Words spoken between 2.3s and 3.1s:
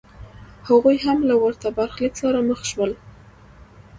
مخ شول